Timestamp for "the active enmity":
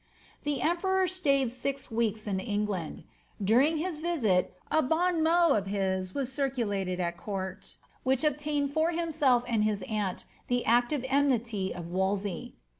10.47-11.71